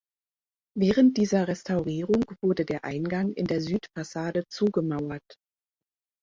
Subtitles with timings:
[0.75, 5.35] Während dieser Restaurierung wurde der Eingang in der Südfassade zugemauert.